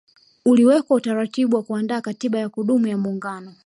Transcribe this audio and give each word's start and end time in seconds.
Uliwekwa 0.45 0.97
utaratibu 0.97 1.55
wa 1.55 1.63
kuandaa 1.63 2.01
katiba 2.01 2.39
ya 2.39 2.49
kudumu 2.49 2.87
ya 2.87 2.97
muungano 2.97 3.53